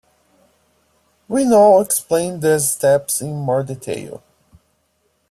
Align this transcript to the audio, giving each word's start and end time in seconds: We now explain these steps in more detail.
We 1.27 1.45
now 1.45 1.79
explain 1.79 2.39
these 2.39 2.71
steps 2.71 3.21
in 3.21 3.35
more 3.35 3.61
detail. 3.61 4.23